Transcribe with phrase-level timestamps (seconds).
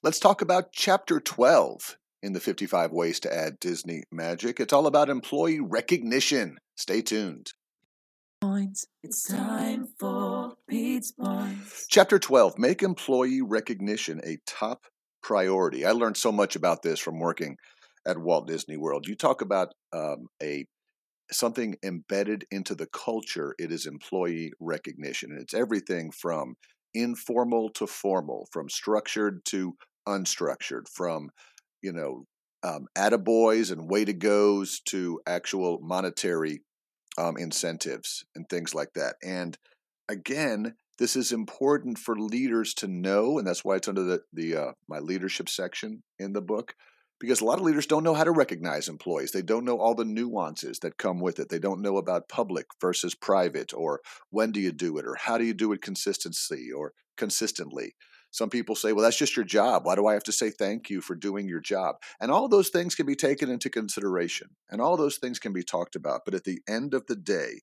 [0.00, 4.60] Let's talk about chapter 12 in the 55 Ways to Add Disney Magic.
[4.60, 6.58] It's all about employee recognition.
[6.76, 7.52] Stay tuned.
[8.40, 8.86] Points.
[9.02, 11.86] It's time for Pete's Points.
[11.90, 14.82] Chapter 12 Make employee recognition a top
[15.20, 15.84] priority.
[15.84, 17.56] I learned so much about this from working
[18.06, 19.08] at Walt Disney World.
[19.08, 20.64] You talk about um, a
[21.32, 25.32] something embedded into the culture, it is employee recognition.
[25.32, 26.54] And it's everything from
[26.94, 29.76] informal to formal, from structured to
[30.06, 31.30] unstructured, from,
[31.82, 32.24] you know,
[32.62, 36.62] um, attaboys and way to goes to actual monetary
[37.16, 39.16] um, incentives and things like that.
[39.22, 39.56] And
[40.08, 44.56] again, this is important for leaders to know, and that's why it's under the, the
[44.56, 46.74] uh, my leadership section in the book
[47.20, 49.32] because a lot of leaders don't know how to recognize employees.
[49.32, 51.48] They don't know all the nuances that come with it.
[51.48, 54.00] They don't know about public versus private, or
[54.30, 57.94] when do you do it, or how do you do it consistency or consistently.
[58.30, 59.84] Some people say, well, that's just your job.
[59.84, 61.96] Why do I have to say thank you for doing your job?
[62.20, 65.62] And all those things can be taken into consideration and all those things can be
[65.62, 66.22] talked about.
[66.24, 67.62] But at the end of the day,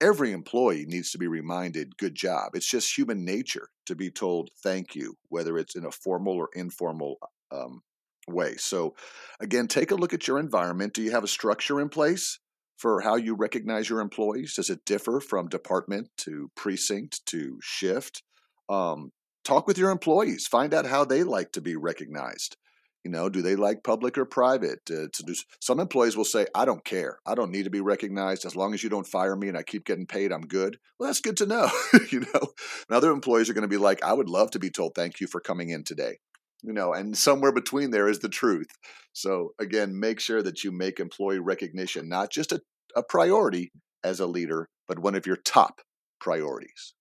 [0.00, 2.54] every employee needs to be reminded good job.
[2.54, 6.50] It's just human nature to be told thank you, whether it's in a formal or
[6.54, 7.16] informal
[7.50, 7.82] um,
[8.28, 8.56] way.
[8.56, 8.94] So,
[9.40, 10.94] again, take a look at your environment.
[10.94, 12.38] Do you have a structure in place
[12.76, 14.54] for how you recognize your employees?
[14.54, 18.22] Does it differ from department to precinct to shift?
[18.68, 19.10] Um,
[19.44, 20.46] talk with your employees.
[20.46, 22.56] Find out how they like to be recognized.
[23.04, 24.80] You know, do they like public or private?
[24.90, 27.18] Uh, to do, some employees will say, "I don't care.
[27.26, 29.62] I don't need to be recognized as long as you don't fire me and I
[29.62, 30.32] keep getting paid.
[30.32, 31.70] I'm good." Well, that's good to know.
[32.10, 32.40] you know,
[32.88, 35.20] and other employees are going to be like, "I would love to be told thank
[35.20, 36.16] you for coming in today."
[36.64, 38.68] You know, and somewhere between there is the truth.
[39.12, 42.60] So again, make sure that you make employee recognition not just a,
[42.96, 43.70] a priority
[44.02, 45.80] as a leader, but one of your top
[46.20, 46.94] priorities.